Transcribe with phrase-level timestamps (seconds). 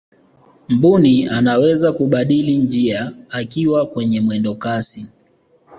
[0.69, 5.05] mbuni anaweza kubadili njia akiwa kwenye mwendo kasi